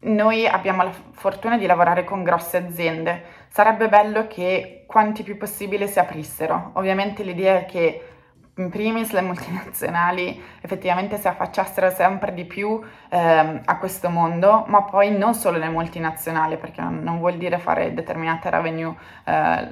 noi 0.05 0.45
abbiamo 0.45 0.83
la 0.83 0.91
fortuna 1.12 1.57
di 1.57 1.65
lavorare 1.65 2.03
con 2.03 2.24
grosse 2.24 2.57
aziende. 2.57 3.24
Sarebbe 3.50 3.89
bello 3.89 4.27
che 4.27 4.83
quanti 4.88 5.24
più 5.24 5.38
possibile 5.38 5.88
si 5.88 5.97
aprissero. 6.00 6.71
Ovviamente 6.74 7.24
l'idea 7.24 7.57
è 7.59 7.65
che 7.65 8.09
in 8.57 8.69
primis 8.69 9.12
le 9.12 9.21
multinazionali 9.21 10.41
effettivamente 10.62 11.17
si 11.17 11.27
affacciassero 11.27 11.89
sempre 11.89 12.33
di 12.33 12.45
più 12.45 12.81
ehm, 13.09 13.62
a 13.65 13.77
questo 13.77 14.09
mondo, 14.09 14.63
ma 14.67 14.83
poi 14.83 15.12
non 15.12 15.33
solo 15.33 15.57
le 15.57 15.69
multinazionali, 15.69 16.57
perché 16.57 16.81
non 16.81 17.19
vuol 17.19 17.38
dire 17.38 17.57
fare 17.57 17.93
determinate 17.93 18.50
revenue, 18.50 18.95
eh, 19.25 19.67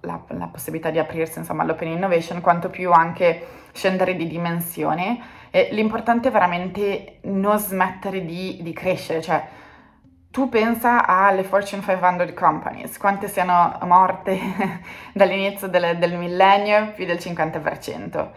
la, 0.00 0.20
la, 0.28 0.46
possibilità 0.46 0.90
di 0.90 0.98
aprirsi 0.98 1.38
insomma, 1.38 1.62
all'open 1.62 1.88
innovation, 1.88 2.40
quanto 2.40 2.70
più 2.70 2.90
anche 2.92 3.46
scendere 3.72 4.16
di 4.16 4.26
dimensione. 4.26 5.20
E 5.50 5.68
l'importante 5.72 6.28
è 6.28 6.30
veramente 6.30 7.18
non 7.22 7.58
smettere 7.58 8.24
di, 8.24 8.58
di 8.62 8.72
crescere, 8.72 9.20
cioè 9.20 9.44
tu 10.30 10.48
pensa 10.48 11.06
alle 11.06 11.42
Fortune 11.42 11.82
500 11.82 12.34
companies, 12.34 12.98
quante 12.98 13.26
siano 13.26 13.76
morte 13.82 14.38
dall'inizio 15.12 15.66
del, 15.66 15.98
del, 15.98 16.16
millennio, 16.16 16.92
più 16.92 17.04
del 17.04 17.16
50%. 17.16 18.28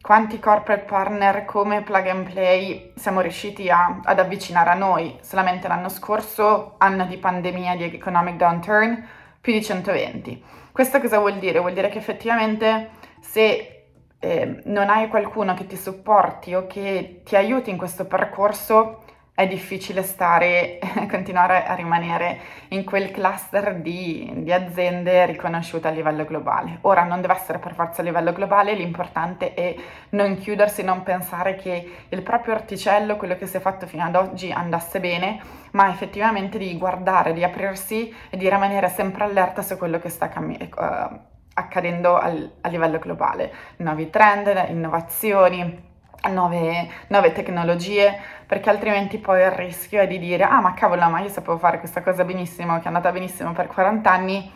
Quanti 0.00 0.38
corporate 0.38 0.84
partner 0.84 1.44
come 1.44 1.82
Plug 1.82 2.06
and 2.06 2.32
Play 2.32 2.92
siamo 2.96 3.20
riusciti 3.20 3.68
a, 3.68 4.00
ad 4.02 4.18
avvicinare 4.18 4.70
a 4.70 4.74
noi 4.74 5.18
solamente 5.20 5.68
l'anno 5.68 5.90
scorso, 5.90 6.76
anno 6.78 7.04
di 7.04 7.18
pandemia, 7.18 7.76
di 7.76 7.84
economic 7.84 8.36
downturn, 8.36 9.06
più 9.42 9.52
di 9.52 9.62
120. 9.62 10.42
Questo 10.70 11.00
cosa 11.00 11.18
vuol 11.18 11.38
dire? 11.38 11.58
Vuol 11.58 11.74
dire 11.74 11.88
che 11.88 11.98
effettivamente 11.98 12.90
se 13.20 13.86
eh, 14.18 14.62
non 14.66 14.88
hai 14.88 15.08
qualcuno 15.08 15.52
che 15.52 15.66
ti 15.66 15.76
supporti 15.76 16.54
o 16.54 16.68
che 16.68 17.22
ti 17.24 17.34
aiuti 17.34 17.68
in 17.68 17.76
questo 17.76 18.06
percorso, 18.06 19.02
è 19.34 19.46
difficile 19.48 20.02
stare, 20.02 20.78
continuare 21.08 21.64
a 21.64 21.74
rimanere 21.74 22.38
in 22.68 22.84
quel 22.84 23.10
cluster 23.10 23.76
di, 23.76 24.30
di, 24.36 24.52
aziende 24.52 25.24
riconosciute 25.24 25.88
a 25.88 25.90
livello 25.90 26.24
globale. 26.24 26.78
Ora 26.82 27.04
non 27.04 27.22
deve 27.22 27.34
essere 27.34 27.58
per 27.58 27.74
forza 27.74 28.02
a 28.02 28.04
livello 28.04 28.32
globale, 28.32 28.74
l'importante 28.74 29.54
è 29.54 29.74
non 30.10 30.36
chiudersi, 30.36 30.82
non 30.82 31.02
pensare 31.02 31.56
che 31.56 32.04
il 32.08 32.22
proprio 32.22 32.54
orticello, 32.54 33.16
quello 33.16 33.36
che 33.36 33.46
si 33.46 33.56
è 33.56 33.60
fatto 33.60 33.86
fino 33.86 34.04
ad 34.04 34.16
oggi, 34.16 34.52
andasse 34.52 35.00
bene, 35.00 35.40
ma 35.72 35.88
effettivamente 35.88 36.58
di 36.58 36.76
guardare, 36.76 37.32
di 37.32 37.42
aprirsi 37.42 38.14
e 38.28 38.36
di 38.36 38.48
rimanere 38.50 38.88
sempre 38.88 39.24
allerta 39.24 39.62
su 39.62 39.78
quello 39.78 39.98
che 39.98 40.10
sta 40.10 40.28
camminando. 40.28 40.50
Uh, 40.76 41.30
accadendo 41.54 42.18
al, 42.18 42.50
a 42.62 42.68
livello 42.68 42.98
globale, 42.98 43.52
nuovi 43.76 44.08
trend, 44.08 44.68
innovazioni, 44.68 45.90
nuove, 46.30 46.88
nuove, 47.08 47.32
tecnologie, 47.32 48.18
perché 48.52 48.68
altrimenti 48.68 49.16
poi 49.16 49.40
il 49.40 49.50
rischio 49.50 50.02
è 50.02 50.06
di 50.06 50.18
dire, 50.18 50.44
ah 50.44 50.60
ma 50.60 50.74
cavolo, 50.74 51.08
ma 51.08 51.20
io 51.20 51.30
sapevo 51.30 51.56
fare 51.56 51.78
questa 51.78 52.02
cosa 52.02 52.22
benissimo, 52.22 52.76
che 52.76 52.84
è 52.84 52.88
andata 52.88 53.10
benissimo 53.10 53.52
per 53.52 53.66
40 53.66 54.10
anni, 54.12 54.52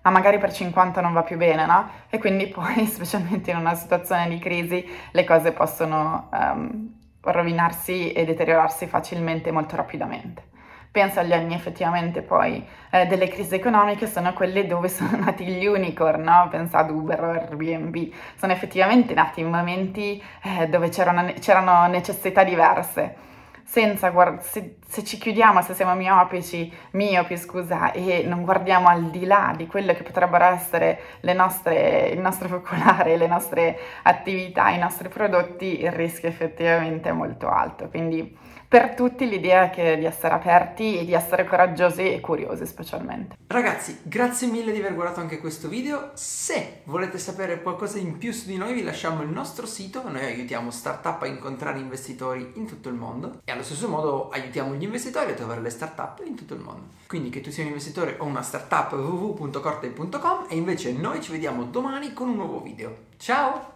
ma 0.00 0.10
magari 0.10 0.38
per 0.38 0.50
50 0.50 1.02
non 1.02 1.12
va 1.12 1.22
più 1.24 1.36
bene, 1.36 1.66
no? 1.66 1.90
E 2.08 2.18
quindi 2.18 2.46
poi, 2.46 2.86
specialmente 2.88 3.50
in 3.50 3.58
una 3.58 3.74
situazione 3.74 4.30
di 4.30 4.38
crisi, 4.38 4.82
le 5.10 5.24
cose 5.24 5.52
possono 5.52 6.30
um, 6.32 6.90
rovinarsi 7.20 8.12
e 8.12 8.24
deteriorarsi 8.24 8.86
facilmente 8.86 9.50
molto 9.50 9.76
rapidamente 9.76 10.52
penso 10.94 11.18
agli 11.18 11.32
anni 11.32 11.54
effettivamente 11.54 12.22
poi 12.22 12.64
eh, 12.90 13.06
delle 13.06 13.26
crisi 13.26 13.56
economiche, 13.56 14.06
sono 14.06 14.32
quelle 14.32 14.64
dove 14.64 14.88
sono 14.88 15.10
nati 15.18 15.44
gli 15.44 15.66
unicorn, 15.66 16.22
no? 16.22 16.46
pensa 16.48 16.78
ad 16.78 16.90
Uber 16.90 17.20
o 17.20 17.30
Airbnb, 17.32 18.12
sono 18.36 18.52
effettivamente 18.52 19.12
nati 19.12 19.40
in 19.40 19.50
momenti 19.50 20.22
eh, 20.44 20.68
dove 20.68 20.90
c'erano, 20.90 21.32
c'erano, 21.40 21.88
necessità 21.88 22.44
diverse. 22.44 23.32
Senza 23.66 24.10
guard- 24.10 24.40
se, 24.40 24.76
se, 24.86 25.02
ci 25.04 25.16
chiudiamo, 25.18 25.62
se 25.62 25.74
siamo 25.74 25.94
miopici, 25.94 26.72
miopi, 26.92 27.36
scusa, 27.36 27.92
e 27.92 28.22
non 28.26 28.42
guardiamo 28.42 28.88
al 28.88 29.10
di 29.10 29.24
là 29.24 29.54
di 29.56 29.66
quelle 29.66 29.94
che 29.94 30.02
potrebbero 30.02 30.44
essere 30.44 31.00
nostre, 31.34 32.08
il 32.08 32.20
nostro 32.20 32.46
focolare, 32.48 33.16
le 33.16 33.26
nostre 33.26 33.78
attività, 34.02 34.68
i 34.68 34.78
nostri 34.78 35.08
prodotti, 35.08 35.80
il 35.80 35.90
rischio 35.92 36.28
effettivamente 36.28 37.08
è 37.08 37.12
molto 37.12 37.48
alto. 37.48 37.88
Quindi 37.88 38.36
per 38.66 38.94
tutti 38.94 39.28
l'idea 39.28 39.70
è 39.70 39.98
di 39.98 40.04
essere 40.04 40.34
aperti 40.34 40.98
e 40.98 41.04
di 41.04 41.12
essere 41.12 41.44
coraggiosi 41.44 42.12
e 42.12 42.20
curiosi 42.20 42.66
specialmente. 42.66 43.36
Ragazzi, 43.46 44.00
grazie 44.02 44.48
mille 44.48 44.72
di 44.72 44.78
aver 44.78 44.94
guardato 44.94 45.20
anche 45.20 45.38
questo 45.38 45.68
video. 45.68 46.10
Se 46.14 46.80
volete 46.84 47.18
sapere 47.18 47.62
qualcosa 47.62 47.98
in 47.98 48.18
più 48.18 48.32
su 48.32 48.46
di 48.46 48.56
noi 48.56 48.74
vi 48.74 48.82
lasciamo 48.82 49.22
il 49.22 49.28
nostro 49.28 49.66
sito, 49.66 50.08
noi 50.08 50.24
aiutiamo 50.24 50.70
startup 50.70 51.22
a 51.22 51.26
incontrare 51.26 51.78
investitori 51.78 52.52
in 52.54 52.66
tutto 52.66 52.88
il 52.88 52.94
mondo 52.94 53.40
e 53.44 53.52
allo 53.52 53.62
stesso 53.62 53.88
modo 53.88 54.28
aiutiamo 54.30 54.74
gli 54.74 54.82
investitori 54.82 55.32
a 55.32 55.34
trovare 55.34 55.60
le 55.60 55.70
startup 55.70 56.22
in 56.24 56.34
tutto 56.34 56.54
il 56.54 56.60
mondo. 56.60 57.02
Quindi 57.06 57.30
che 57.30 57.40
tu 57.40 57.50
sia 57.50 57.62
un 57.62 57.68
investitore 57.68 58.16
o 58.18 58.24
una 58.24 58.42
startup 58.42 58.92
www.cortei.com 58.92 60.46
e 60.48 60.56
invece 60.56 60.92
noi 60.92 61.20
ci 61.20 61.30
vediamo 61.30 61.64
domani 61.64 62.12
con 62.12 62.28
un 62.28 62.36
nuovo 62.36 62.60
video. 62.60 62.96
Ciao! 63.18 63.73